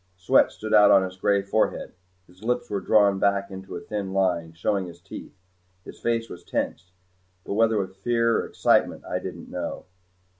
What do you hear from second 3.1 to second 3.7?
back